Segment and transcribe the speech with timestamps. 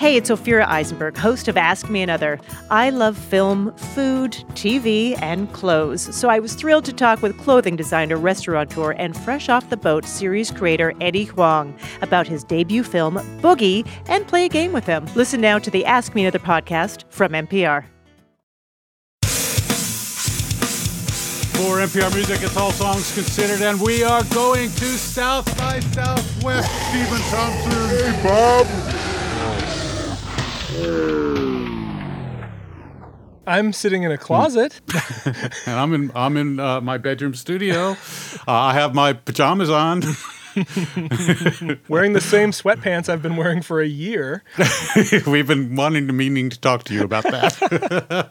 [0.00, 2.40] Hey, it's Ophira Eisenberg, host of Ask Me Another.
[2.70, 7.76] I love film, food, TV, and clothes, so I was thrilled to talk with clothing
[7.76, 13.16] designer, restaurateur, and Fresh Off the Boat series creator Eddie Huang about his debut film,
[13.42, 15.06] Boogie, and play a game with him.
[15.14, 17.84] Listen now to the Ask Me Another podcast from NPR.
[21.52, 26.70] For NPR Music, it's all songs considered, and we are going to South by Southwest.
[26.88, 27.88] Stephen Thompson.
[27.90, 29.09] Hey, Bob.
[33.46, 34.80] I'm sitting in a closet.
[35.66, 37.96] and I'm in I'm in uh, my bedroom studio.
[38.48, 40.00] Uh, I have my pajamas on.
[41.88, 44.42] wearing the same sweatpants I've been wearing for a year.
[45.26, 48.30] We've been wanting to meaning to talk to you about that.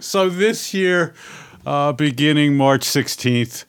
[0.00, 1.14] so this year,
[1.64, 3.64] uh, beginning March 16th,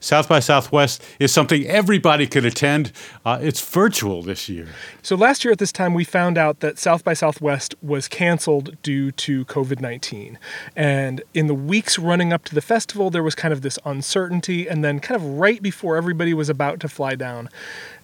[0.00, 2.92] South by Southwest is something everybody could attend.
[3.24, 4.68] Uh, it's virtual this year.
[5.02, 8.80] So last year at this time, we found out that South by Southwest was canceled
[8.82, 10.38] due to COVID 19.
[10.76, 14.68] And in the weeks running up to the festival, there was kind of this uncertainty.
[14.68, 17.48] And then, kind of right before everybody was about to fly down,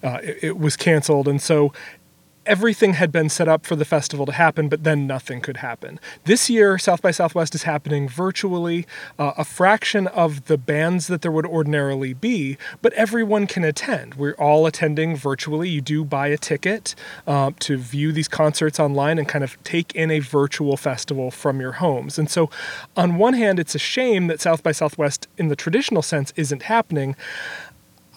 [0.03, 1.29] uh, it, it was canceled.
[1.29, 1.73] And so
[2.47, 5.99] everything had been set up for the festival to happen, but then nothing could happen.
[6.25, 8.87] This year, South by Southwest is happening virtually,
[9.19, 14.15] uh, a fraction of the bands that there would ordinarily be, but everyone can attend.
[14.15, 15.69] We're all attending virtually.
[15.69, 16.95] You do buy a ticket
[17.27, 21.61] uh, to view these concerts online and kind of take in a virtual festival from
[21.61, 22.19] your homes.
[22.19, 22.51] And so,
[22.97, 26.65] on one hand, it's a shame that South by Southwest, in the traditional sense, isn't
[26.65, 27.17] happening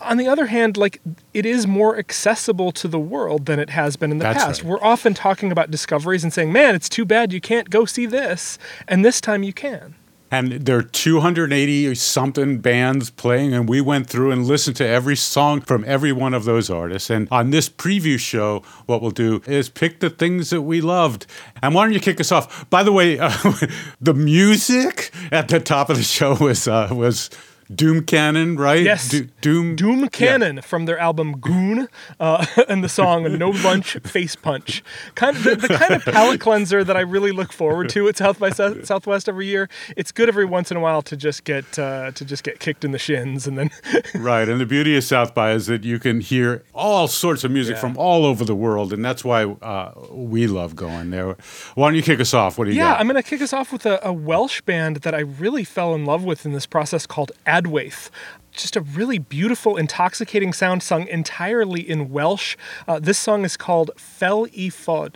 [0.08, 1.02] on the other hand, like
[1.34, 4.62] it is more accessible to the world than it has been in the That's past.
[4.64, 4.70] right.
[4.70, 8.06] We're often talking about discoveries and saying, "Man, it's too bad you can't go see
[8.06, 9.96] this," and this time you can.
[10.30, 15.16] And there are 280 something bands playing, and we went through and listened to every
[15.16, 17.10] song from every one of those artists.
[17.10, 21.28] And on this preview show, what we'll do is pick the things that we loved.
[21.62, 22.70] And why don't you kick us off?
[22.70, 23.32] By the way, uh,
[24.02, 27.30] the music at the top of the show was uh, was
[27.74, 28.82] Doom Cannon, right?
[28.84, 29.10] Yes.
[29.10, 30.08] Do- Doom Doom yeah.
[30.08, 31.88] Cannon from their album Goon
[32.20, 34.84] uh, and the song No Lunch Face Punch.
[35.16, 38.18] Kind of the, the kind of palate cleanser that I really look forward to at
[38.18, 39.70] South by Southwest every year.
[39.96, 42.86] It's good every once in a while to just get uh, to just get kicked
[42.86, 43.70] in the shins and then
[44.16, 47.52] Right, and the beauty of South by is that you can hear all sorts of
[47.52, 47.82] music Yeah.
[47.82, 51.36] from all over the world, and that's why uh, we love going there.
[51.76, 52.58] Why don't you kick us off?
[52.58, 53.00] What do you Yeah, got?
[53.02, 55.94] I'm going to kick us off with a, a Welsh band that I really fell
[55.96, 58.10] in love with in this process called Adwaith.
[58.52, 62.56] Just a really beautiful, intoxicating sound sung entirely in Welsh.
[62.88, 65.16] Uh, this song is called Fel i Fod.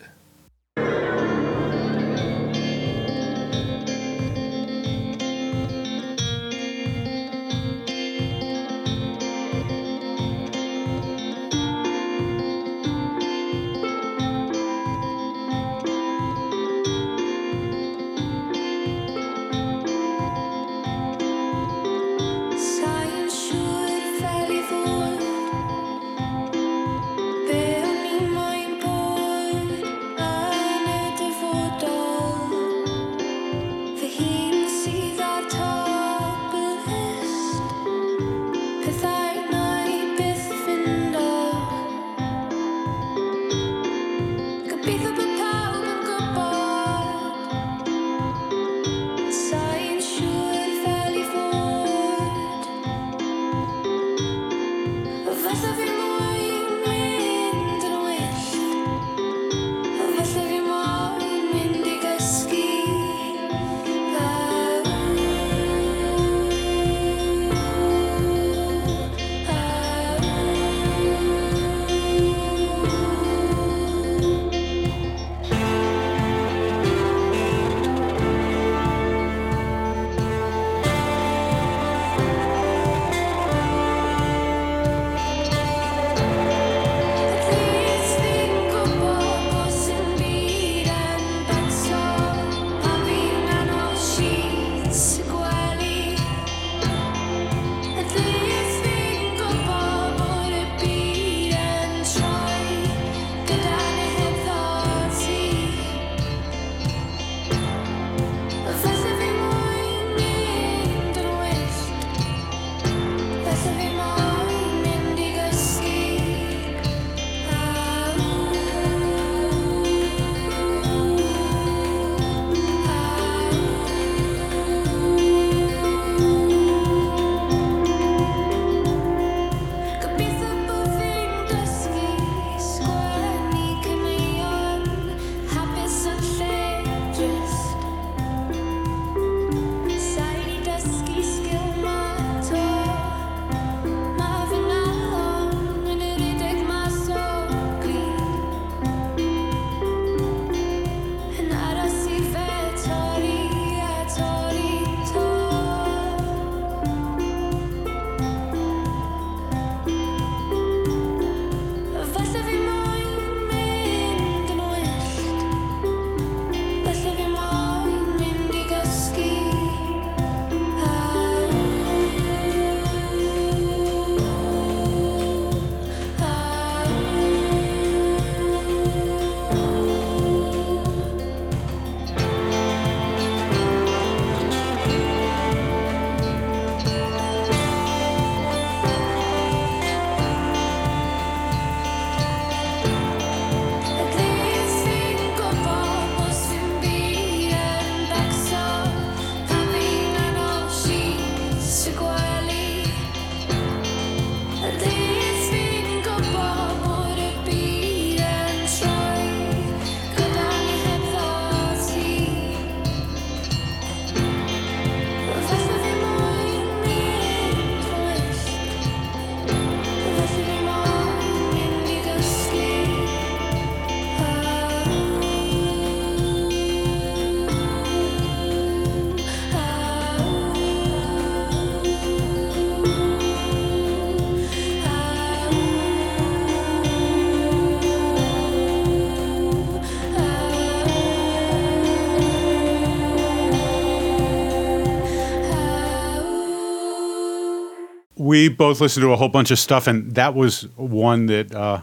[248.31, 251.81] We both listened to a whole bunch of stuff, and that was one that uh,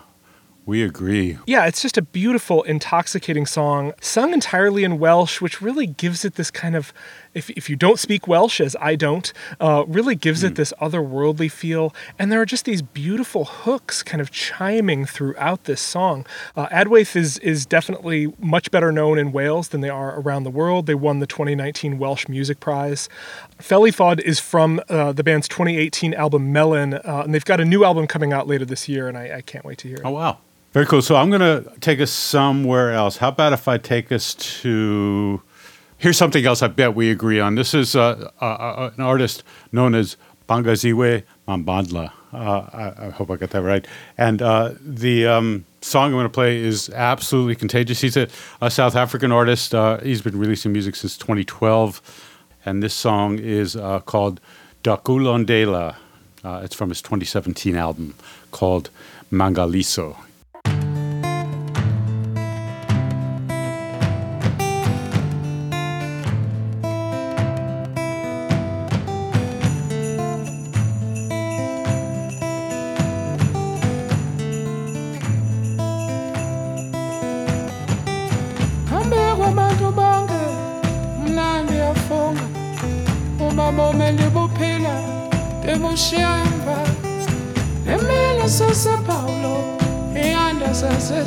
[0.65, 1.37] we agree.
[1.47, 6.37] Yeah, it's just a beautiful, intoxicating song, sung entirely in Welsh, which really gives it
[6.37, 6.95] this kind of,
[7.35, 11.51] if, if you don't speak Welsh, as I don't, uh, really gives it this otherworldly
[11.51, 11.95] feel.
[12.19, 16.27] And there are just these beautiful hooks kind of chiming throughout this song.
[16.57, 20.51] Uh, Adwaith is, is definitely much better known in Wales than they are around the
[20.51, 20.87] world.
[20.87, 23.09] They won the 2019 Welsh Music Prize.
[23.59, 27.61] Fel i Fod is from uh, the band's 2018 album Melyn, uh, and they've got
[27.61, 29.99] a new album coming out later this year, and I, I can't wait to hear
[29.99, 30.03] it.
[30.05, 30.39] Oh, wow.
[30.73, 31.03] Very cool.
[31.03, 33.17] So I'm going to take us somewhere else.
[33.17, 35.43] How about if I take us to.
[36.01, 37.57] Here's something else I bet we agree on.
[37.57, 39.43] This is uh, uh, uh, an artist
[39.73, 40.17] known as
[40.49, 42.13] Bongeziwe Mabandla.
[42.33, 43.85] Uh, I, I hope I got that right.
[44.17, 48.01] And uh, the um, song I'm going to play is absolutely contagious.
[48.01, 48.29] He's a,
[48.61, 49.75] a South African artist.
[50.05, 52.01] He's been releasing music since 2012.
[52.65, 54.41] And this song is called
[54.85, 55.97] Dakulondela.
[56.45, 58.15] It's from his 2017 album
[58.53, 58.91] called
[59.33, 60.17] Mangaliso.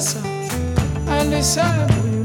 [0.01, 0.19] Iyandasazisa
[1.15, 2.21] andisabuyi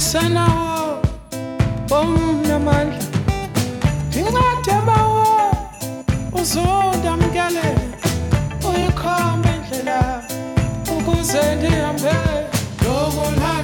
[0.00, 1.02] andisanawo
[1.98, 3.04] omnamandla
[4.08, 5.26] ndincede bawo
[6.40, 7.66] uzondamkele
[8.68, 9.98] uyikhombe indlela
[10.94, 12.14] ukuze ndihambe
[12.82, 13.59] lokulandelawe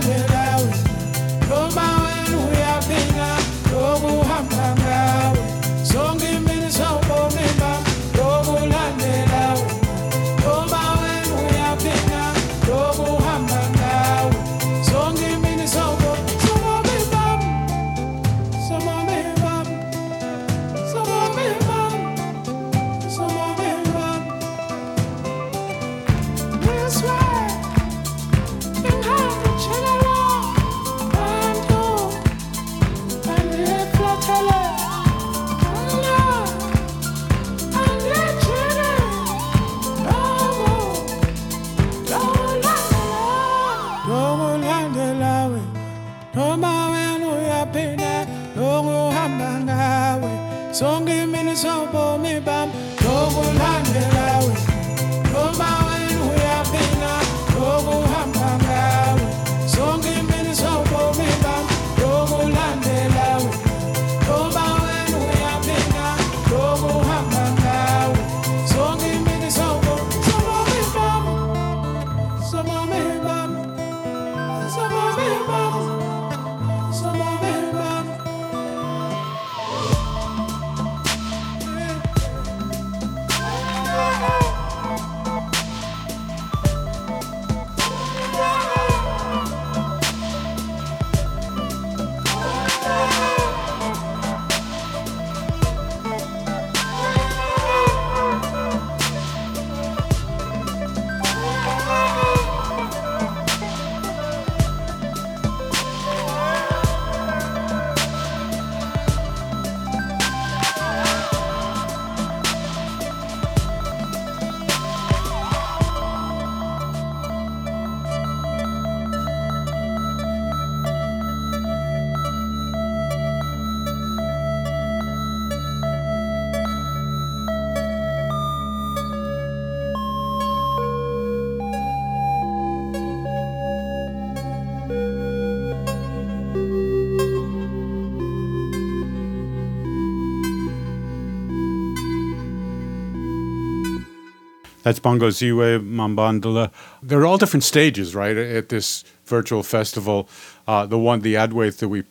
[144.87, 146.71] That's Bongeziwe Mabandla.
[147.03, 150.29] They're all different stages, right, at this virtual festival.
[150.69, 152.05] Uh, the one, the Adwaith that we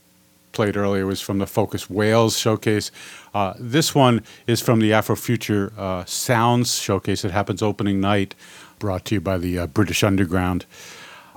[0.51, 2.91] played earlier was from the Focus Wales showcase.
[3.34, 8.36] Uh, this one is from the Afrofuture uh, Sounds showcase that happens opening night,
[8.77, 10.65] brought to you by the uh, British Underground.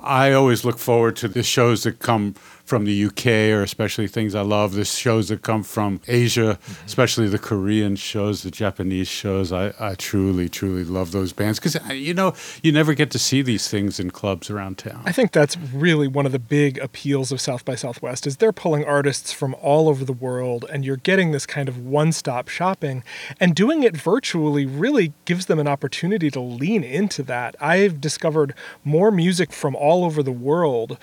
[0.01, 2.35] I always look forward to the shows that come
[2.69, 6.85] from the UK or especially things I love, the shows that come from Asia, mm-hmm.
[6.85, 9.51] especially the Korean shows, the Japanese shows.
[9.51, 13.19] I, I truly, truly love those bands because, uh, you know, you never get to
[13.19, 15.01] see these things in clubs around town.
[15.03, 18.53] I think that's really one of the big appeals of South by Southwest is they're
[18.53, 23.03] pulling artists from all over the world and you're getting this kind of one-stop shopping
[23.39, 27.55] and doing it virtually really gives them an opportunity to lean into that.
[27.59, 30.99] I've discovered more music from all over the world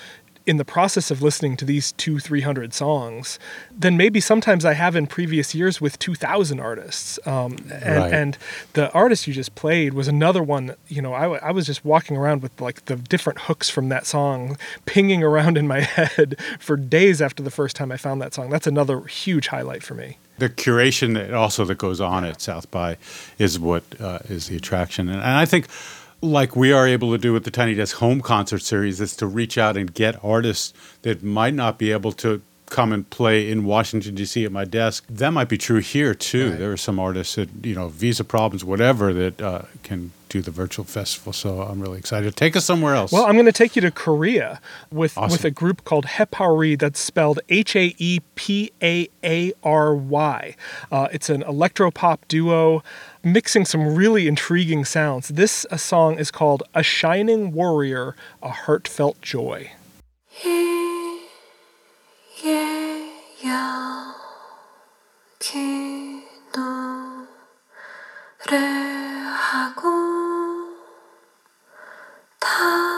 [0.47, 3.39] in the process of listening to these two, 300 songs
[3.77, 7.19] than maybe sometimes I have in previous years with 2,000 artists.
[7.27, 8.13] Um, and, Right.
[8.15, 8.39] and
[8.75, 11.85] the artist you just played was another one, you know, I, w- I was just
[11.85, 16.37] walking around with like the different hooks from that song pinging around in my head
[16.61, 18.49] for days after the first time I found that song.
[18.51, 20.17] That's another huge highlight for me.
[20.39, 22.99] the curation that also that goes on at South by
[23.39, 25.67] is what uh, is the attraction, and, and I think
[26.31, 29.27] like we are able to do with the Tiny Desk Home Concert Series is to
[29.27, 33.65] reach out and get artists that might not be able to come and play in
[33.65, 34.45] Washington D.C.
[34.45, 35.05] at my desk.
[35.09, 36.51] That might be true here too.
[36.51, 36.59] Right.
[36.59, 40.51] There are some artists that you know visa problems, whatever, that uh, can do the
[40.51, 41.33] virtual festival.
[41.33, 42.37] So I'm really excited.
[42.37, 43.13] Take us somewhere else.
[43.13, 45.33] Well, I'm going to take you to Korea with awesome.
[45.33, 50.57] with a group called Haepaary that's spelled H A E P A A R Y.
[50.91, 52.83] Uh, it's an electropop duo
[53.23, 55.29] mixing some really intriguing sounds.
[55.29, 59.73] This song is called A Shining Warrior, A Heartfelt Joy.
[69.57, 70.06] 하고
[72.47, 72.96] 他。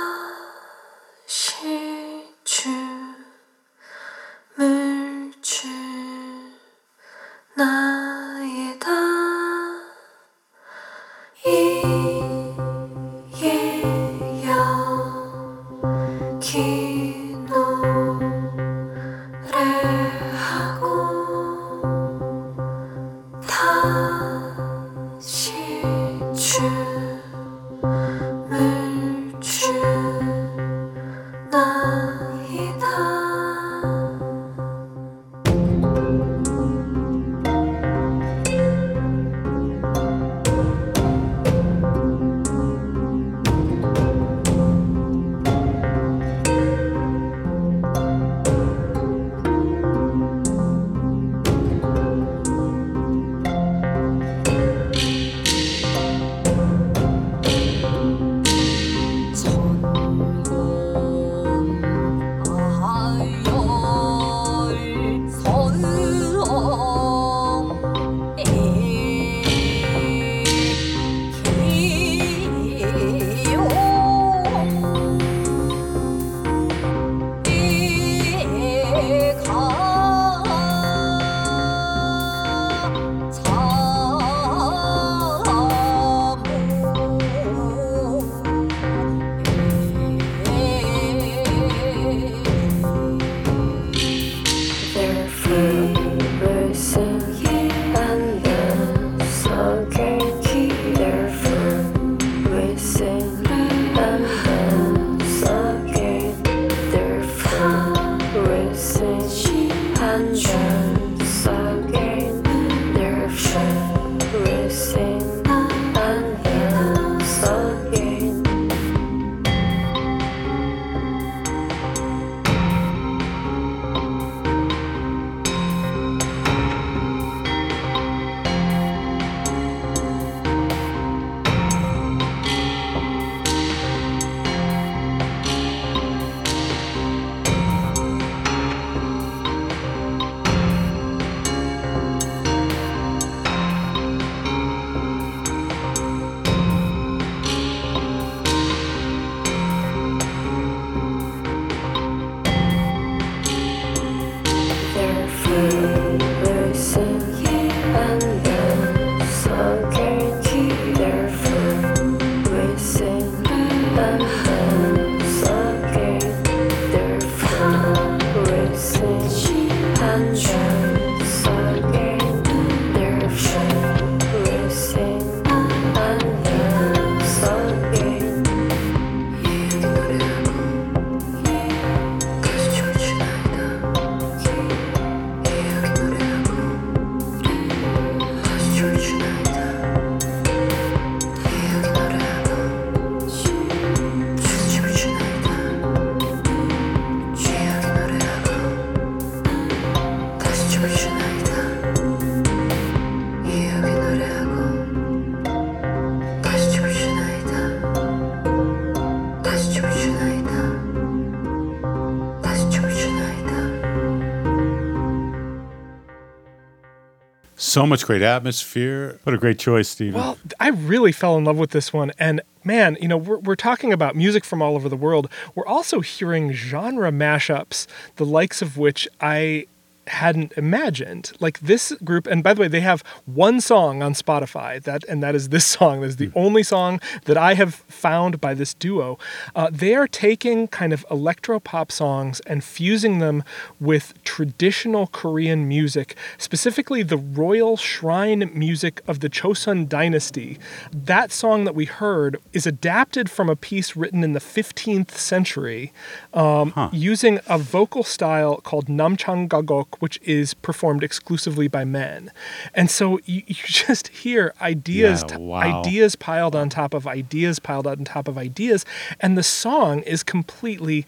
[217.69, 219.21] So much great atmosphere.
[219.25, 220.19] What a great choice, Stephen.
[220.19, 222.13] Well, I really fell in love with this one.
[222.19, 225.29] And man, you know, we're, we're talking about music from all over the world.
[225.55, 229.67] We're also hearing genre mashups, the likes of which I
[230.09, 231.33] hadn't imagined.
[231.41, 235.23] Like this group, and by the way, they have one song on Spotify that, and
[235.23, 236.01] that is this song.
[236.01, 239.19] That is the only song that I have found by this duo.
[239.55, 243.45] Uh, they are taking kind of electro pop songs and fusing them
[243.81, 250.59] with traditional Korean music, specifically the royal shrine music of the Chosun dynasty.
[250.93, 255.93] That song that we heard is adapted from a piece written in the 15th century
[256.35, 262.31] um, using a vocal style called Namchang Gagok, which is performed exclusively by men.
[262.75, 265.81] And so you, you just hear ideas, Yeah, wow.
[265.81, 268.85] ideas piled on top of ideas piled on top of ideas,
[269.21, 271.07] and the song is completely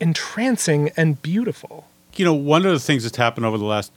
[0.00, 1.86] entrancing and beautiful.
[2.16, 3.90] you know, one of the things that's happened over the last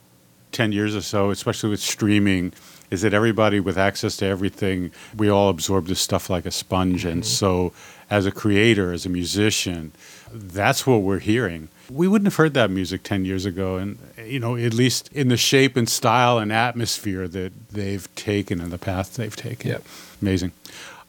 [0.51, 2.53] 10 years or so, especially with streaming,
[2.91, 7.03] is that everybody with access to everything, we all absorb this stuff like a sponge.
[7.03, 7.27] And mm-hmm.
[7.27, 7.73] so,
[8.09, 9.91] as a creator, as a musician,
[10.31, 11.67] that's what we're hearing.
[11.91, 15.27] We wouldn't have heard that music 10 years ago, and, you know, at least in
[15.29, 19.71] the shape and style and atmosphere that they've taken and the path they've taken.
[19.71, 19.83] Yep.
[20.21, 20.51] Amazing.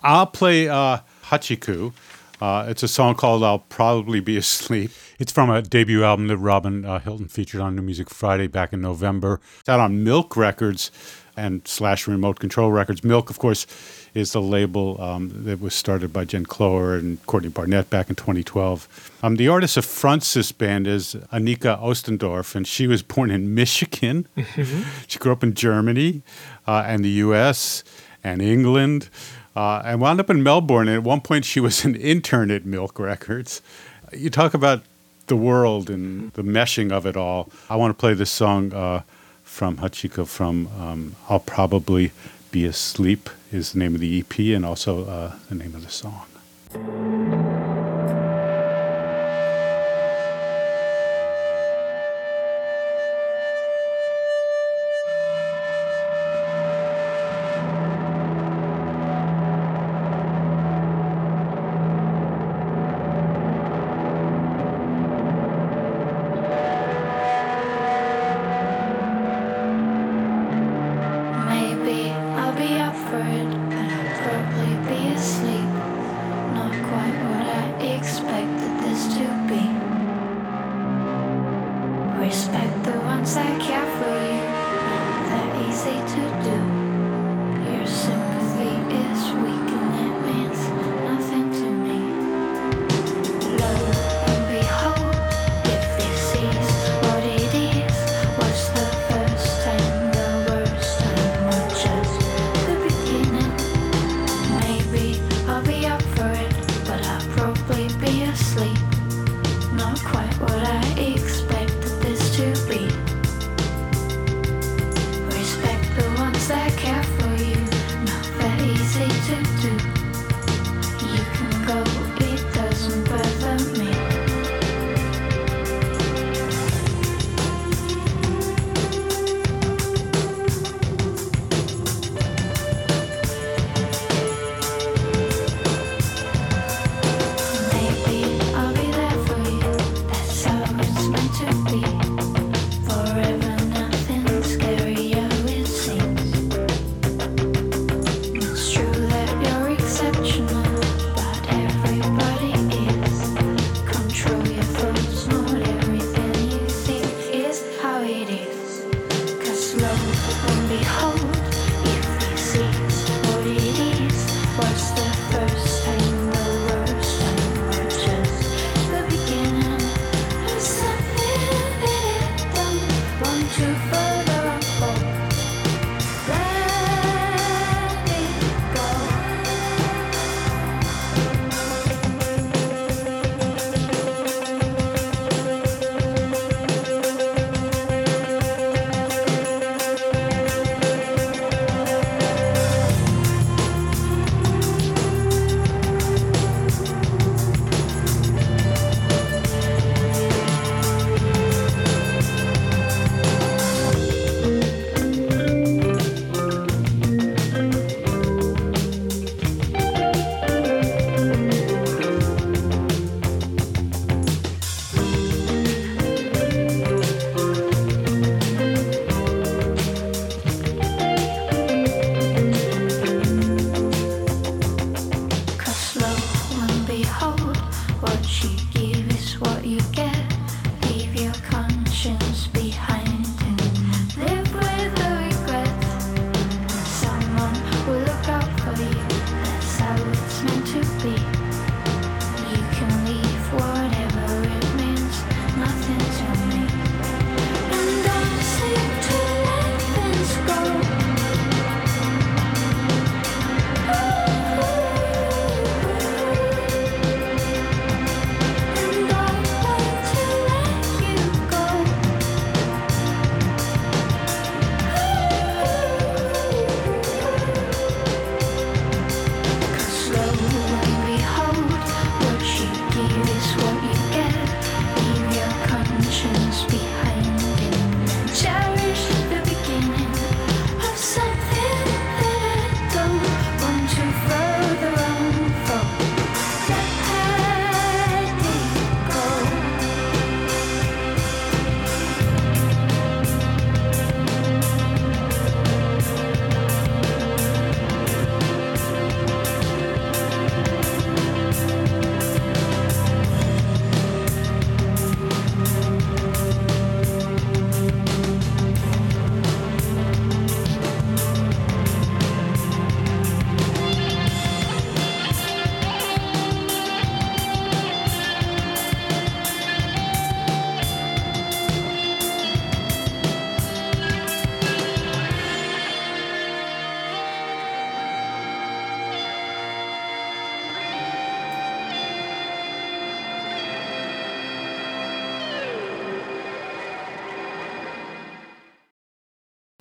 [0.03, 1.93] I'll play uh, Hachiku.
[2.41, 4.91] Uh, it's a song called I'll Probably Be Asleep.
[5.19, 8.73] It's from a debut album that Robin uh, Hilton featured on New Music Friday back
[8.73, 9.41] in November.
[9.61, 10.91] It's out on Milk Records
[11.37, 13.05] and slash Remote Control Records.
[13.05, 13.67] Milk, of course,
[14.15, 18.17] is the label um, that was started by Jen Cloher and Courtney Barnett back in
[18.17, 19.19] 2012.
[19.23, 23.55] Um, the artist of fronts this band is Anika Ostendorf, and she was born in
[23.55, 24.27] Michigan.
[25.07, 26.23] she grew up in Germany
[26.67, 27.85] uh, and the U.S.
[28.25, 29.11] and England
[29.55, 30.89] uh, and wound up in Melbourne.
[30.89, 33.63] And at one point, she was an intern at Milk Records.
[34.13, 34.83] You talk about
[35.27, 37.51] the world and the meshing of it all.
[37.69, 39.03] I want to play this song uh,
[39.57, 42.13] from Hachiku from um, I'll Probably
[42.51, 45.91] Be Asleep, is the name of the EP, and also uh, the name of the
[45.91, 47.46] song.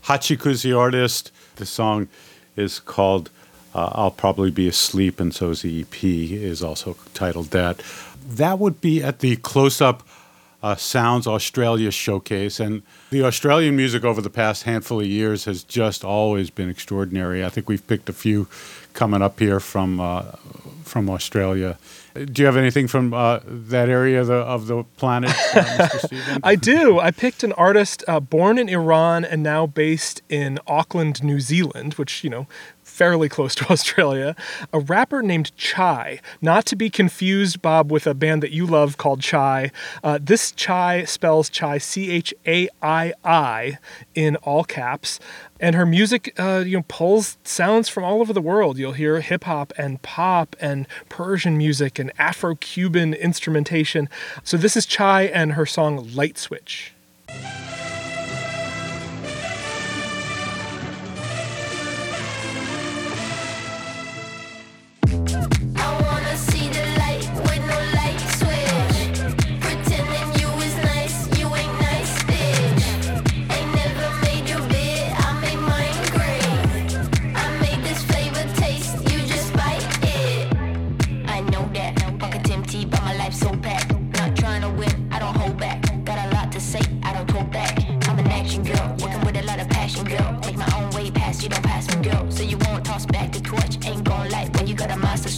[0.06, 1.32] Hachiku's the artist.
[1.56, 2.08] The song
[2.56, 3.30] is called
[3.74, 7.82] uh, I'll Probably Be Asleep, and so the EP is also titled that.
[8.28, 10.04] That would be at the Close Up
[10.62, 12.60] uh, Sounds Australia showcase.
[12.60, 17.44] And the Australian music over the past handful of years has just always been extraordinary.
[17.44, 18.48] I think we've picked a few
[18.94, 20.32] coming up here from uh,
[20.86, 21.78] from Australia.
[22.14, 26.00] Do you have anything from uh, that area of the, of the planet, uh, Mr.
[26.06, 26.40] Stephen?
[26.44, 27.00] I do.
[27.00, 31.96] I picked an artist uh, born in Iran and now based in Auckland, New Zealand,
[31.96, 32.48] which, you know,
[32.96, 34.36] fairly close to Australia,
[34.72, 36.22] a rapper named CHAII.
[36.42, 39.72] Not to be confused, Bob, with a band that you love called Chai.
[40.04, 43.78] Uh, this Chai spells Chai C H A I I
[44.14, 45.20] in all caps.
[45.60, 48.78] And her music, uh, you know, pulls sounds from all over the world.
[48.78, 54.10] You'll hear hip hop and pop and Persian music and Afro-Cuban instrumentation.
[54.44, 56.94] So this is CHAII and her song "Light Switch."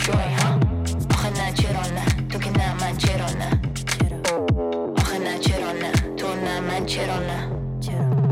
[0.08, 0.60] جوی ها
[1.12, 3.62] آخه نه چرا نه؟ تو که نه من چرا نه؟
[4.98, 8.27] آخه نه چرا نه؟ تو نه من چرا نه؟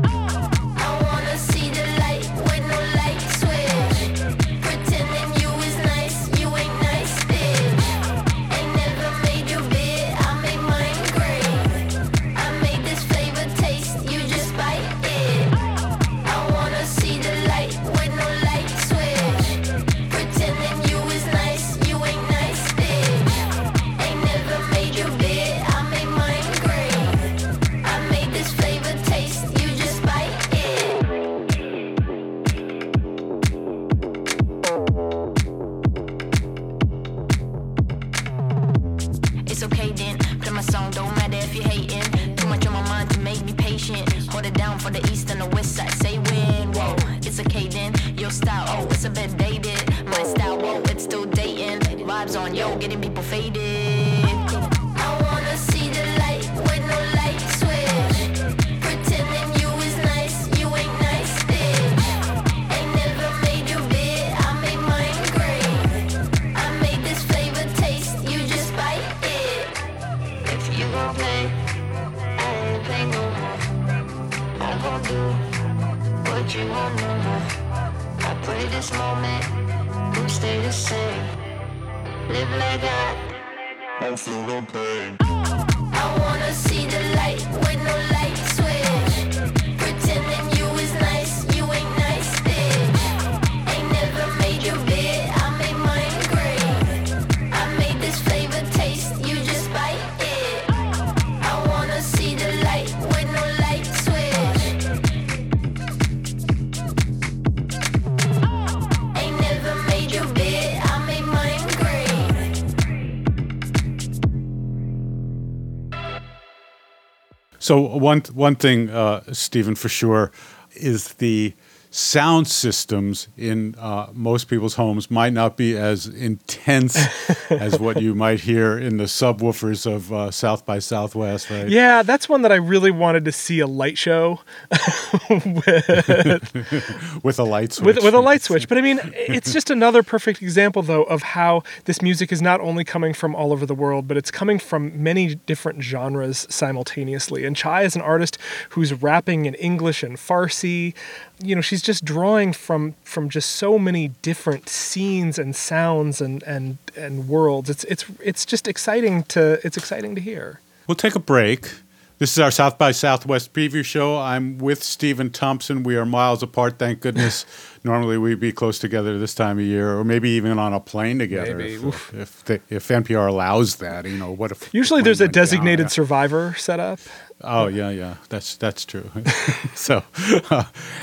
[117.66, 120.32] So one one thing, uh, Stephen, for sure,
[120.76, 121.56] is the
[121.96, 126.98] sound systems in uh, most people's homes might not be as intense
[127.50, 131.70] as what you might hear in the subwoofers of uh, South by Southwest, right?
[131.70, 134.42] Yeah, that's one that I really wanted to see a light show
[135.30, 137.96] With with a light switch.
[137.96, 138.68] with with a light switch.
[138.68, 142.60] But I mean, it's just another perfect example though of how this music is not
[142.60, 147.46] only coming from all over the world, but it's coming from many different genres simultaneously.
[147.46, 148.38] And CHAII is an artist
[148.72, 150.94] who's rapping in English and Farsi.
[151.42, 156.44] You know, she's just drawing from from just so many different scenes and sounds and
[156.44, 157.70] and and worlds.
[157.70, 160.60] It's it's it's just exciting to it's exciting to hear.
[160.88, 161.72] We'll take a break.
[162.18, 164.18] This is our South by Southwest preview show.
[164.18, 165.84] I'm with Stephen Thompson.
[165.84, 167.46] We are miles apart, thank goodness.
[167.84, 171.20] Normally we'd be close together this time of year, or maybe even on a plane
[171.20, 171.74] together Maybe.
[171.86, 174.06] if, if, the, if NPR allows that.
[174.06, 175.34] You know, what if Usually the there's a down?
[175.34, 175.90] designated Yeah.
[175.90, 177.00] survivor set up.
[177.42, 179.12] Oh yeah, yeah, that's that's true.
[179.76, 180.02] so,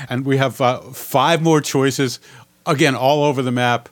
[0.09, 2.19] and we have uh, five more choices,
[2.65, 3.87] again all over the map.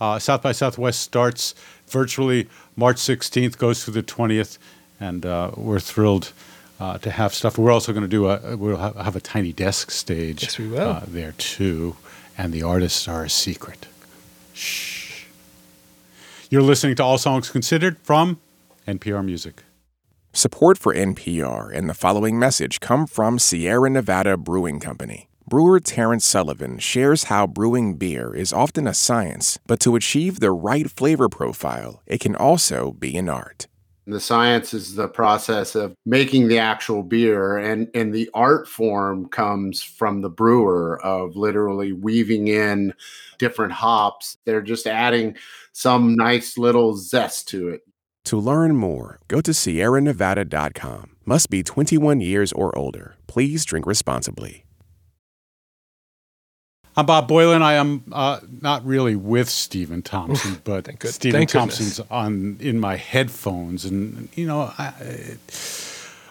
[0.00, 1.54] Uh, South by Southwest starts
[1.86, 4.58] virtually March 16th, goes through the 20th,
[4.98, 6.32] and uh, we're thrilled
[6.80, 7.58] uh, to have stuff.
[7.58, 10.42] We're also going to do a we'll have, have a tiny desk stage.
[10.42, 10.90] Yes, we will.
[10.90, 11.96] Uh, there too,
[12.36, 13.86] and the artists are a secret.
[14.52, 15.24] Shh.
[16.50, 18.38] You're listening to All Songs Considered from
[18.86, 19.64] NPR Music.
[20.32, 25.28] Support for NPR and the following message come from Sierra Nevada Brewing Company.
[25.46, 30.50] Brewer Terrence Sullivan shares how brewing beer is often a science, but to achieve the
[30.50, 33.66] right flavor profile, it can also be an art.
[34.06, 39.28] The science is the process of making the actual beer, and, and the art form
[39.28, 42.92] comes from the brewer of literally weaving in
[43.38, 44.36] different hops.
[44.44, 45.36] They're just adding
[45.72, 47.82] some nice little zest to it.
[48.24, 51.16] To learn more, go to sierranevada.com.
[51.24, 53.16] Must be 21 years or older.
[53.26, 54.64] Please drink responsibly.
[56.96, 57.60] I'm Bob Boilen.
[57.60, 62.78] I am uh, not really with Stephen Thompson, but Thank Stephen thank Thompson's on in
[62.78, 64.92] my headphones, and you know, I,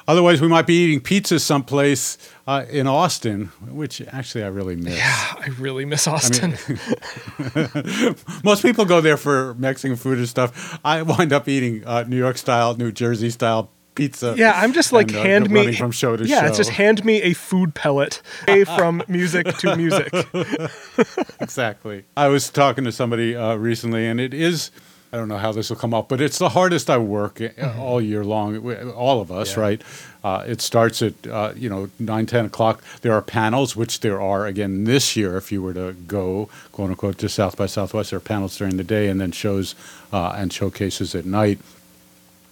[0.08, 4.98] otherwise we might be eating pizza someplace uh, in Austin, which actually I really miss.
[4.98, 6.52] Yeah, I really miss Austin.
[8.46, 10.80] Most people go there for Mexican food and stuff.
[10.86, 14.36] I wind up eating uh, New York style, New Jersey style pizza.
[14.38, 16.48] yeah, I'm just like and, uh, hand me from show to yeah, show.
[16.48, 18.22] it's just hand me a food pellet
[18.76, 20.12] from music to music.
[21.40, 22.06] exactly.
[22.18, 24.72] I was talking to somebody uh, recently, and it is.
[25.12, 27.76] I don't know how this will come up, but it's the hardest I work uh,
[27.80, 28.58] all year long.
[28.94, 29.60] All of us, Mm-hmm.
[29.60, 29.66] Yeah.
[29.68, 29.82] right?
[30.24, 32.82] Uh, it starts at uh, you know nine, ten o'clock.
[33.02, 35.38] There are panels, which there are again this year.
[35.38, 38.78] If you were to go, quote unquote, to South by Southwest, there are panels during
[38.78, 39.76] the day, and then shows
[40.12, 41.60] uh, and showcases at night.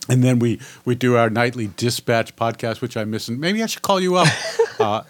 [0.09, 3.27] And then we, we do our nightly dispatch podcast, which I miss.
[3.27, 4.27] And maybe I should call you up
[4.79, 5.03] uh,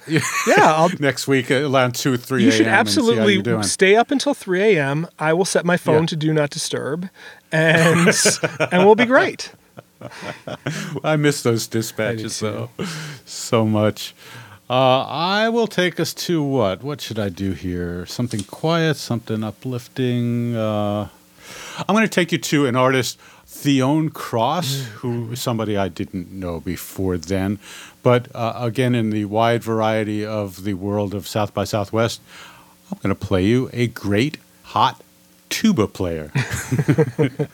[0.45, 4.33] Yeah, next week around two, three you should and see how absolutely stay up until
[4.33, 5.07] 3 a.m.
[5.17, 6.07] I will set my phone Yeah.
[6.07, 7.09] to do not disturb,
[7.51, 8.09] and
[8.71, 9.53] and we'll be great.
[11.03, 12.69] I miss those dispatches though
[13.25, 14.13] so much.
[14.69, 16.81] Uh, I will take us to what?
[16.83, 18.05] What should I do here?
[18.05, 20.55] Something quiet, something uplifting.
[20.55, 21.09] Uh,
[21.79, 23.19] I'm going to take you to an artist,
[23.61, 27.59] Theon Cross, who is somebody I didn't know before then.
[28.01, 32.21] But uh, again, in the wide variety of the world of South by Southwest,
[32.91, 35.03] I'm going to play you a great hot
[35.49, 36.31] tuba player.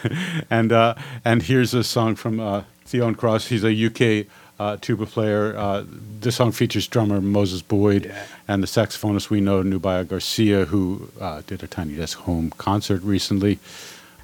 [0.50, 3.48] and uh, and here's a song from uh, Theon Cross.
[3.48, 4.26] He's a UK
[4.58, 5.54] uh, tuba player.
[5.54, 5.84] Uh,
[6.18, 8.10] this song features drummer Moses Boyd
[8.48, 13.02] and the saxophonist we know Nubia Garcia, who uh, did a Tiny Desk home concert
[13.02, 13.58] recently.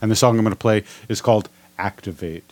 [0.03, 2.51] And the song I'm going to play is called "Activate."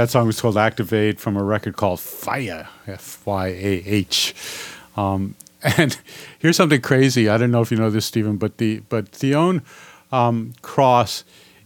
[0.00, 4.34] That song was called Activate from a record called Fire, F Y A H.
[4.96, 5.98] Um, and
[6.38, 7.28] here's something crazy.
[7.28, 9.60] I don't know if you know this, Stephen, but the but Theon
[10.10, 11.24] um, Cross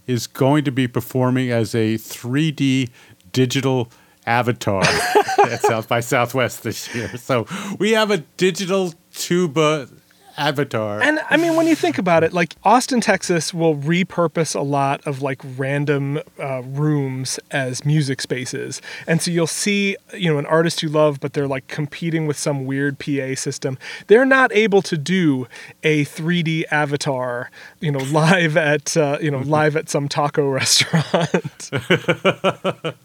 [0.08, 2.90] is going to be performing as a 3D
[3.30, 3.88] digital
[4.26, 4.82] avatar
[5.44, 7.16] at South by Southwest this year.
[7.16, 7.46] So
[7.78, 9.88] we have a digital tuba
[10.36, 11.02] avatar.
[11.02, 15.06] And I mean, when you think about it, like Austin, Texas will repurpose a lot
[15.06, 18.80] of like random uh, rooms as music spaces.
[19.06, 22.38] And so you'll see, you know, an artist you love, but they're like competing with
[22.38, 23.78] some weird PA system.
[24.06, 25.46] They're not able to do
[25.82, 31.70] a 3D avatar, you know, live at, uh, you know, live at some taco restaurant.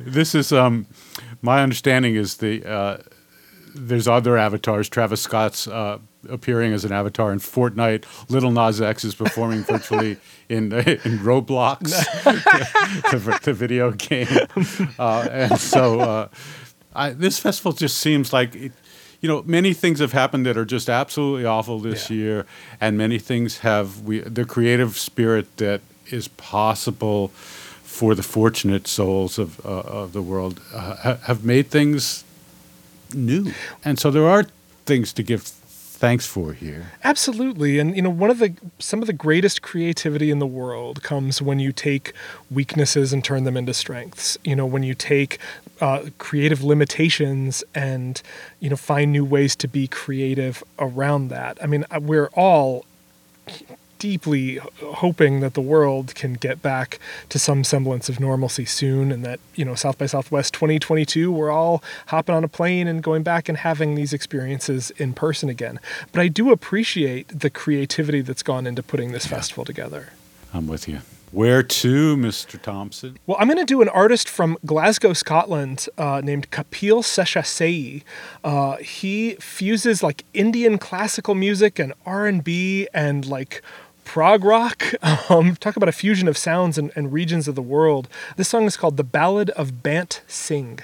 [0.00, 0.86] this is um,
[1.42, 2.98] my understanding is the uh,
[3.74, 4.88] there's other avatars.
[4.88, 5.98] Travis Scott's uh,
[6.30, 8.04] appearing as an avatar in Fortnite.
[8.30, 10.16] Lil Nas X is performing virtually
[10.48, 11.90] in in Roblox,
[13.10, 14.28] the, the video game.
[14.98, 16.28] Uh, and so uh,
[16.94, 18.54] I, this festival just seems like.
[18.54, 18.72] It,
[19.20, 22.16] you know, many things have happened that are just absolutely awful this Yeah.
[22.16, 22.46] year,
[22.78, 27.28] and many things have we the creative spirit that is possible
[27.82, 32.22] for the fortunate souls of uh, of the world uh, ha- have made things
[33.14, 33.52] new,
[33.82, 34.44] and so there are
[34.84, 35.40] things to give
[36.04, 36.90] thanks for here.
[37.02, 37.78] Absolutely.
[37.78, 41.40] And you know, one of the some of the greatest creativity in the world comes
[41.40, 42.12] when you take
[42.50, 44.36] weaknesses and turn them into strengths.
[44.44, 45.38] You know, when you take
[45.80, 48.20] uh, creative limitations and
[48.60, 51.58] you know find new ways to be creative around that.
[51.62, 52.84] I mean, uh, we're all
[54.04, 56.98] deeply hoping that the world can get back
[57.30, 61.50] to some semblance of normalcy soon and that you know south by southwest 2022 we're
[61.50, 65.80] all hopping on a plane and going back and having these experiences in person again
[66.12, 70.12] but i do appreciate the creativity that's gone into putting this festival together
[70.54, 71.00] I'm with you.
[71.32, 72.62] Where to, Mr.
[72.62, 73.18] Thompson?
[73.26, 78.04] Well, I'm going to do an artist from Glasgow, Scotland, uh, named Kapil Seshasai.
[78.44, 83.62] Uh, he fuses like Indian classical music and R&B and like
[84.04, 84.84] prog rock.
[85.30, 88.08] Um, talk about a fusion of sounds and, and regions of the world.
[88.36, 90.80] This song is called "The Ballad of Bant Singh."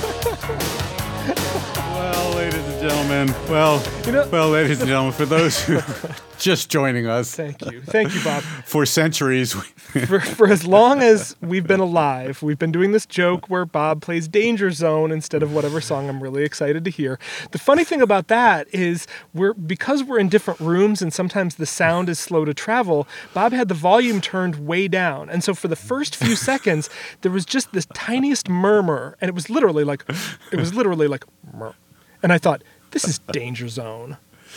[2.86, 5.84] Well, ladies and gentlemen, well, You know- well, ladies and gentlemen, for those who are
[6.38, 8.42] just joining us, Thank you, thank you, Bob.
[8.64, 9.62] for centuries, we,
[10.06, 14.02] for, for as long as we've been alive, we've been doing this joke where Bob
[14.02, 17.18] plays Danger Zone instead of whatever song I'm really excited to hear.
[17.50, 21.66] The funny thing about that is we're because we're in different rooms and sometimes the
[21.66, 25.28] sound is slow to travel, Bob had the volume turned way down.
[25.28, 26.88] And so for the first few seconds,
[27.22, 30.04] there was just this tiniest murmur and it was literally like
[30.52, 31.24] it was literally like
[32.22, 34.16] and I thought, this is Danger Zone.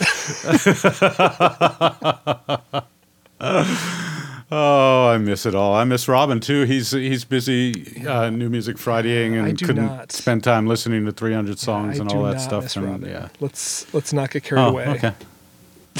[4.52, 5.74] oh, I miss it all.
[5.74, 6.62] I miss Robin too.
[6.64, 10.12] He's he's busy uh, New Music Fridaying and couldn't not.
[10.12, 12.64] spend time listening to 300 songs I and all that stuff.
[12.64, 13.08] miss and, Robin.
[13.08, 13.28] yeah.
[13.40, 14.86] Let's let's not get carried Oh, away.
[14.88, 15.12] okay.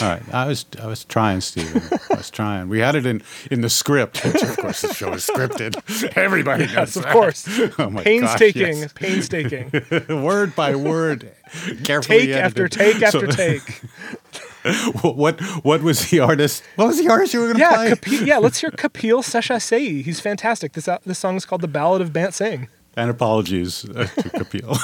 [0.00, 0.22] All right.
[0.32, 1.82] I was I was trying, Stephen.
[2.10, 2.68] I was trying.
[2.68, 5.76] We had it in in the script, which of course the show is scripted.
[6.16, 7.12] Everybody knows Yes, of that.
[7.12, 7.46] course.
[7.78, 9.70] Oh my painstaking, gosh, painstaking.
[9.72, 10.08] yes.
[10.08, 11.30] word by word,
[11.84, 13.82] carefully take after take after So, take.
[15.02, 16.62] What what was the artist?
[16.76, 17.90] What was the artist you were going to Yeah, play?
[17.92, 18.38] Kapil, yeah.
[18.38, 20.02] Let's hear Kapil Seshasai.
[20.04, 20.72] He's fantastic.
[20.74, 24.28] This uh, this song is called "The Ballad of Bant Singh." and apologies uh, to
[24.30, 24.76] Kapil.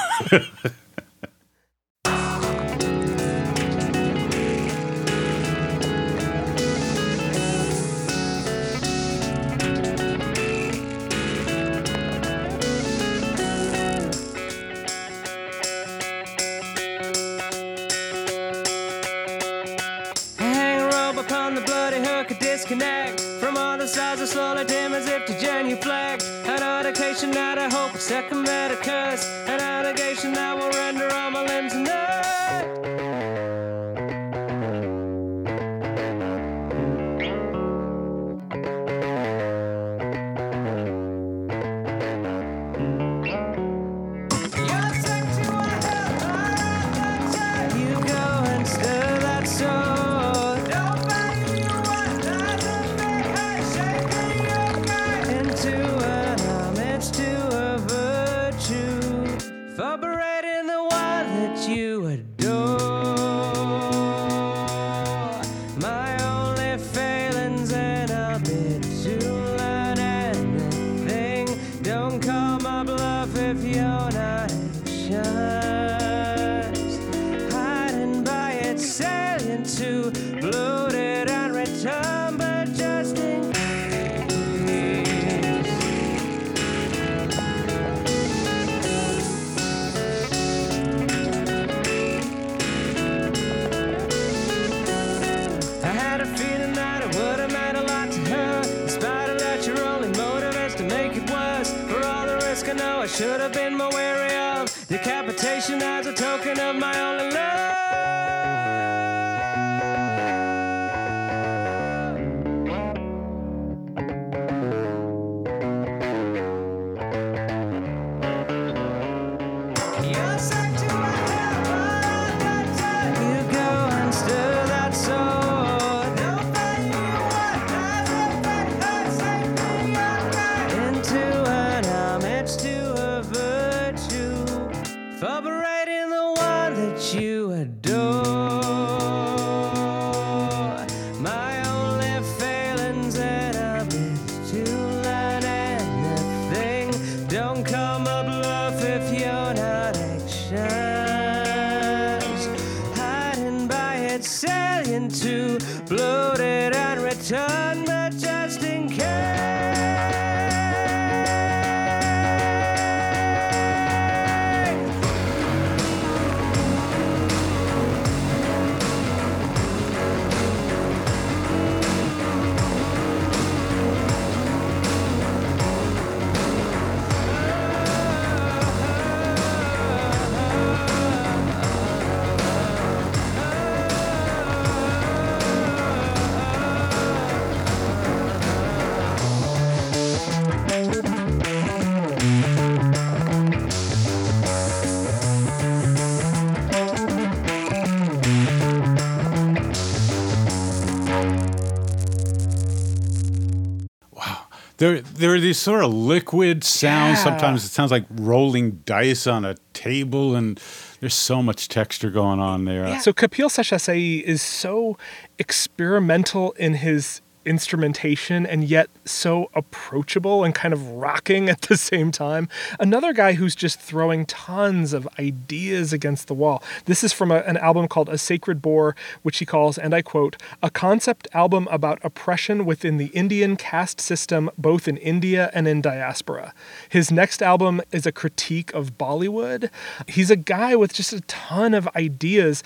[204.78, 207.18] There, there are these sort of liquid sounds.
[207.18, 207.24] Yeah.
[207.24, 210.60] Sometimes it sounds like rolling dice on a table, and
[211.00, 213.00] there's so much texture going on there.
[213.00, 214.98] So Kapil Seshasai is so
[215.38, 222.10] experimental in his instrumentation and yet so approachable and kind of rocking at the same
[222.10, 222.48] time.
[222.80, 226.62] Another guy who's just throwing tons of ideas against the wall.
[226.86, 230.02] This is from a- an album called A Sacred Boar, which he calls, and I
[230.02, 235.68] quote, a concept album about oppression within the Indian caste system, both in India and
[235.68, 236.52] in diaspora.
[236.88, 239.70] His next album is a critique of Bollywood.
[240.08, 242.62] He's a guy with just a ton of ideas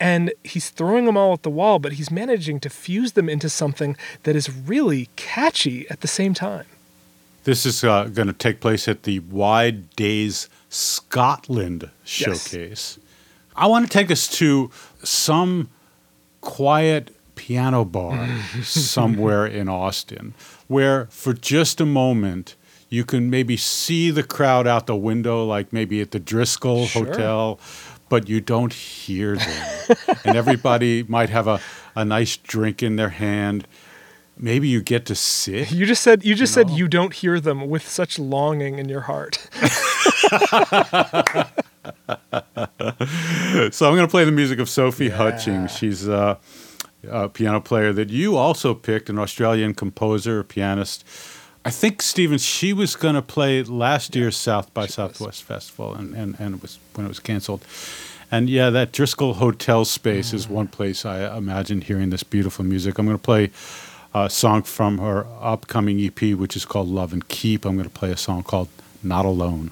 [0.00, 3.48] and he's throwing them all at the wall, but he's managing to fuse them into
[3.48, 6.66] something that is really catchy at the same time.
[7.44, 12.52] This is uh, going to take place at the Wide Days Scotland showcase.
[12.52, 12.98] Yes.
[13.54, 14.70] I want to take us to
[15.02, 15.68] some
[16.40, 18.28] quiet piano bar
[18.62, 20.34] somewhere in Austin
[20.68, 22.56] where, for just a moment,
[22.88, 27.06] you can maybe see the crowd out the window, like maybe at the Driscoll Sure.
[27.06, 27.60] Hotel,
[28.08, 29.96] but you don't hear them.
[30.24, 31.60] and everybody might have a,
[31.94, 33.66] a nice drink in their hand.
[34.36, 35.70] Maybe you get to sit.
[35.70, 39.02] You just said you just said you don't hear them with such longing in your
[39.02, 39.48] heart.
[43.70, 45.76] So I'm going to play the music of Sophie Hutchings.
[45.76, 46.36] She's uh,
[47.08, 51.04] a piano player that you also picked, an Australian composer, pianist.
[51.66, 56.14] I think Stephen, she was going to play last year's South by Southwest Festival, and,
[56.14, 57.64] and, and it was when it was canceled.
[58.30, 60.72] And yeah, that Driscoll Hotel space is one mm.
[60.72, 62.98] place I imagine hearing this beautiful music.
[62.98, 63.50] I'm going to play
[64.14, 67.64] a song from her upcoming EP, which is called Love and Keep.
[67.64, 68.68] I'm going to play a song called
[69.02, 69.70] Not Alone.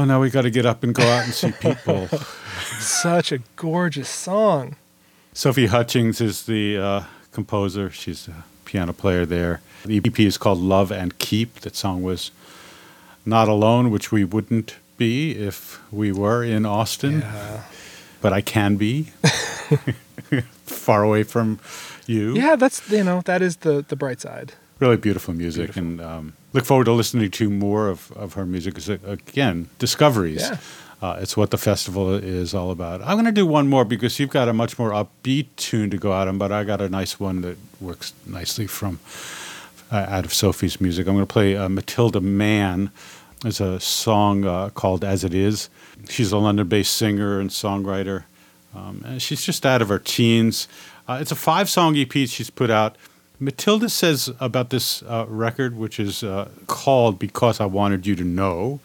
[0.00, 2.08] Oh, now we got to get up and go out and see people.
[2.78, 4.76] Such a gorgeous song.
[5.34, 7.90] Sophie Hutchings is the uh, composer.
[7.90, 9.60] She's a piano player there.
[9.84, 11.56] The EP is called Love and Keep.
[11.60, 12.30] That song was
[13.26, 17.64] Not Alone, which we wouldn't be if we were in Austin, Yeah.
[18.22, 19.12] but I can be
[20.64, 21.58] far away from
[22.06, 22.32] you.
[22.36, 24.54] Yeah, that's you know that is the the bright side.
[24.80, 28.74] Really beautiful music, and um, look forward to listening to more of, of her music.
[28.74, 30.40] 'cause, uh, again, discoveries.
[30.40, 30.56] Yeah.
[31.02, 33.00] Uh, it's what the festival is all about.
[33.02, 35.96] I'm going to do one more because you've got a much more upbeat tune to
[35.96, 38.98] go out on, but I got a nice one that works nicely from
[39.92, 41.06] uh, out of Sophie's music.
[41.06, 42.90] I'm going to play uh, Matilda Mann.
[43.44, 45.70] It's a song uh, called As It Is.
[46.08, 48.24] She's a London based singer and songwriter.
[48.74, 50.68] Um, and she's just out of her teens.
[51.08, 52.96] Uh, it's a five song EP she's put out.
[53.40, 58.24] Matilda says about this uh, record, which is uh, called Because I Wanted You to
[58.24, 58.80] Know,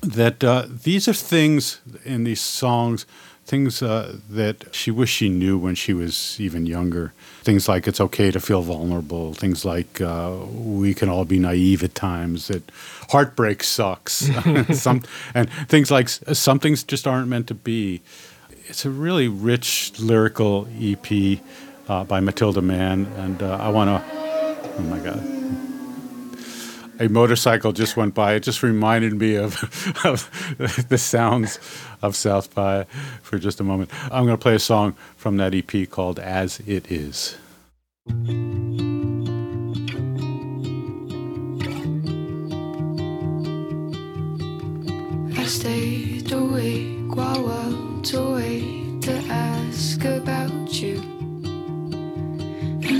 [0.00, 3.04] that uh, these are things in these songs,
[3.44, 7.12] things uh, that she wished she knew when she was even younger.
[7.42, 9.34] Things like it's okay to feel vulnerable.
[9.34, 12.46] Things like uh, we can all be naive at times.
[12.46, 12.70] That
[13.10, 14.12] heartbreak sucks.
[14.72, 15.02] some,
[15.34, 18.02] and things like some things just aren't meant to be.
[18.66, 21.40] It's a really rich lyrical EP
[21.88, 24.74] uh, by Matilda Mann, and uh, I want to.
[24.76, 25.34] Oh my God
[26.98, 28.34] a motorcycle just went by.
[28.34, 29.54] It just reminded me of,
[30.04, 31.58] of the sounds
[32.02, 32.84] of South by
[33.22, 33.90] for just a moment.
[34.04, 37.36] I'm going to play a song from that EP called As It Is.
[45.36, 50.23] I stayed awake while worlds away to ask you.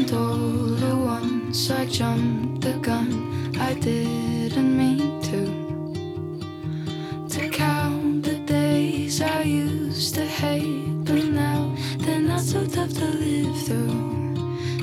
[0.06, 5.40] And all at once I jumped the gun, I didn't mean to.
[7.30, 13.06] To count the days I used to hate, but now they're not so tough to
[13.06, 14.34] live through.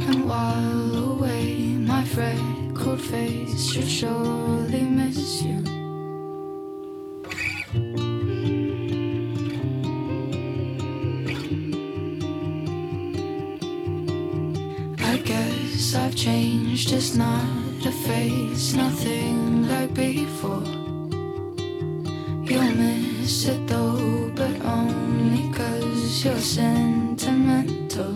[0.09, 5.80] And while away, my freckled face should surely miss you.
[15.93, 20.63] I've changed, it's not a face, nothing like before.
[22.45, 28.13] You'll miss it though, but only cause you're sentimental.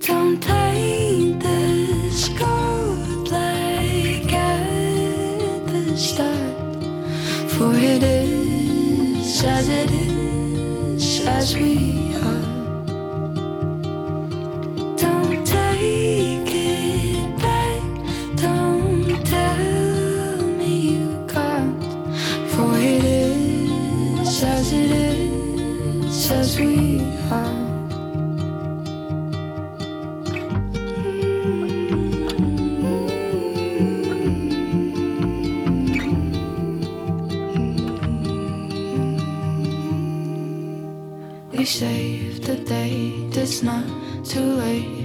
[0.00, 6.82] Don't take this cold like at the start,
[7.50, 12.05] for it is as it is, as we
[43.56, 43.84] it's not
[44.22, 44.95] too late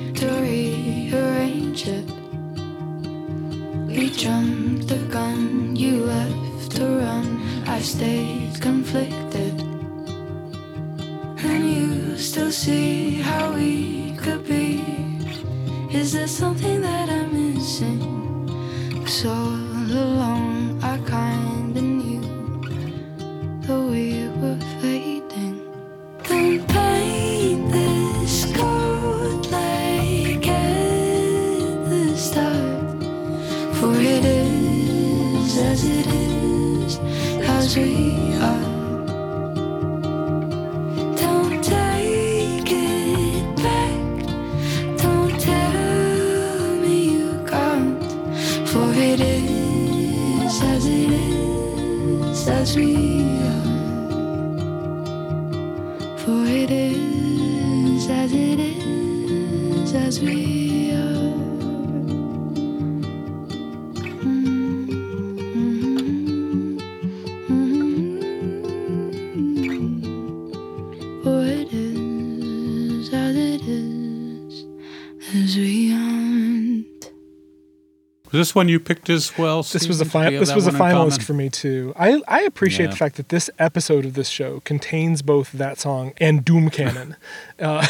[78.32, 79.62] Was this one you picked as well?
[79.62, 80.08] This was a Stephen?
[80.08, 81.94] Do fin- you have this was a finalist for me too.
[81.98, 82.92] I I appreciate Yeah.
[82.92, 87.18] the fact that this episode of this show contains both that song and Doom Cannon.
[87.60, 87.86] uh,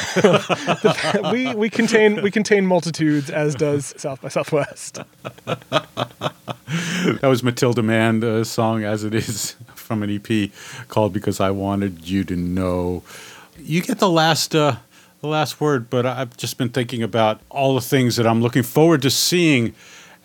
[1.32, 5.00] we we contain we contain multitudes, as does South by Southwest.
[7.20, 10.52] That was Matilda Mann, the song as it is from an EP
[10.88, 13.04] called "Because I Wanted You to Know."
[13.62, 14.78] You get the last, uh,
[15.20, 18.64] the last word, but I've just been thinking about all the things that I'm looking
[18.64, 19.74] forward to seeing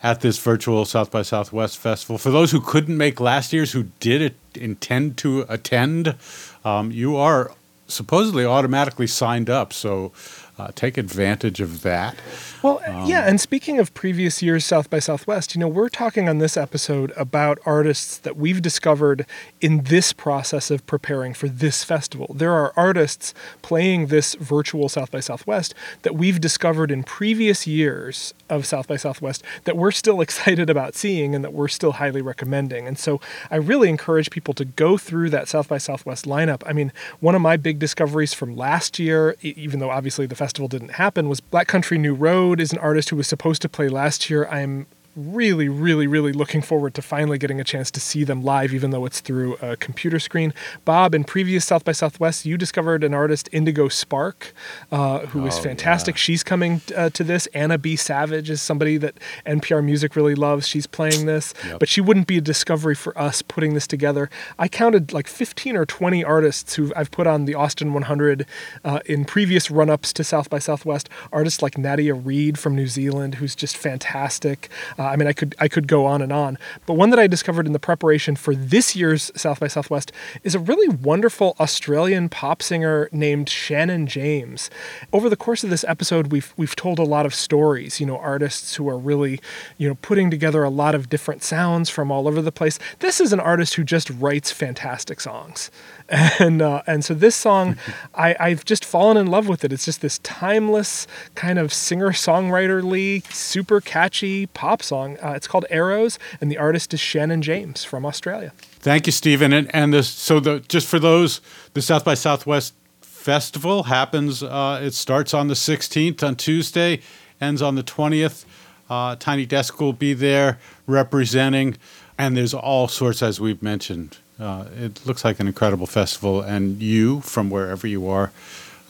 [0.03, 2.17] at this virtual South by Southwest festival.
[2.17, 6.15] For those who couldn't make last year's, who did intend to attend,
[6.63, 7.51] um, you are
[7.87, 9.73] supposedly automatically signed up.
[9.73, 10.11] So
[10.57, 12.15] uh, take advantage of that.
[12.63, 16.27] Well, Um, yeah, and speaking of previous years South by Southwest, you know, we're talking
[16.27, 19.27] on this episode about artists that we've discovered
[19.61, 22.33] in this process of preparing for this festival.
[22.33, 28.33] There are artists playing this virtual South by Southwest that we've discovered in previous years
[28.49, 32.21] of South by Southwest that we're still excited about seeing and that we're still highly
[32.21, 32.87] recommending.
[32.87, 36.63] And so I really encourage people to go through that South by Southwest lineup.
[36.65, 40.46] I mean, one of my big discoveries from last year, even though obviously the festival
[40.53, 43.89] didn't happen, was Black Country New Road is an artist who was supposed to play
[43.89, 44.47] last year.
[44.47, 44.87] I'm
[45.17, 48.91] really, really, really looking forward to finally getting a chance to see them live, even
[48.91, 50.53] though it's through a computer screen.
[50.85, 54.51] Bob, in previous South by Southwest, you discovered an artist, Indigo Sparke,
[54.91, 56.17] uh, who is Oh, fantastic.
[56.17, 57.47] She's coming uh, to this.
[57.47, 57.95] Anna B.
[57.95, 59.15] Savage is somebody that
[59.45, 60.67] NPR Music really loves.
[60.67, 61.79] She's playing this, Yep.
[61.79, 64.29] but she wouldn't be a discovery for us putting this together.
[64.59, 68.45] I counted like 15 or 20 artists who I've put on the Austin 100
[68.85, 71.09] uh, in previous run ups to South by Southwest.
[71.33, 74.69] Artists like Nadia Reid from New Zealand, who's just fantastic.
[74.99, 76.57] Uh, I mean, I could I could go on and on.
[76.85, 80.11] But one that I discovered in the preparation for this year's South by Southwest
[80.43, 84.69] is a really wonderful Australian pop singer named Shannon James.
[85.11, 87.99] Over the course of this episode, we've we've told a lot of stories.
[87.99, 89.39] You know, artists who are really,
[89.77, 92.79] you know, putting together a lot of different sounds from all over the place.
[92.99, 95.71] This is an artist who just writes fantastic songs,
[96.39, 97.77] and uh, and so this song,
[98.15, 99.73] I, I've just fallen in love with it.
[99.73, 101.05] It's just this timeless
[101.35, 105.17] kind of singer songwriterly, super catchy pop song.
[105.21, 108.53] Uh, it's called Arrows, and the artist is Shannon James from Australia.
[108.79, 109.51] Thank you, Stephen.
[109.51, 111.41] And and the so the just for those
[111.73, 114.41] the South by Southwest festival happens.
[114.41, 117.01] Uh, it starts on the 16th on Tuesday,
[117.41, 118.45] ends on the 20th.
[118.89, 121.75] Uh, Tiny Desk will be there representing,
[122.17, 124.19] and there's all sorts as we've mentioned.
[124.39, 128.31] Uh, it looks like an incredible festival, and you from wherever you are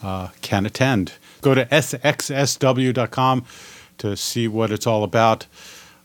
[0.02, 1.12] uh, can attend.
[1.40, 3.44] Go to sxsw.com
[3.98, 5.46] to see what it's all about.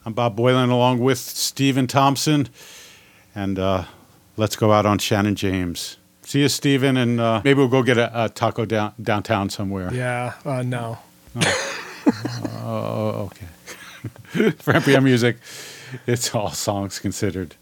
[0.06, 2.50] I'm Bob Boilen along with Stephen Thompson
[3.36, 3.86] and uh,
[4.38, 5.98] let's go out on Shannon James.
[6.22, 9.94] See you, Stephen, and uh, maybe we'll go get a, a taco down, downtown somewhere.
[9.94, 10.98] Yeah, uh, no.
[12.66, 14.52] Oh, okay.
[14.52, 15.38] For NPR Music,
[16.08, 17.56] it's all songs considered.